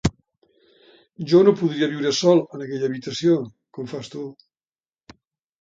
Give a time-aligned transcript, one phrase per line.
[1.33, 3.39] Jo no podria viure sol en aquella habitació,
[3.79, 4.25] com fas tu.